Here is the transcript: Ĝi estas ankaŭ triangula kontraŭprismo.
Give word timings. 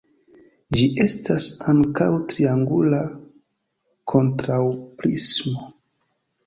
Ĝi 0.77 0.87
estas 1.03 1.45
ankaŭ 1.73 2.09
triangula 2.33 3.03
kontraŭprismo. 4.15 5.73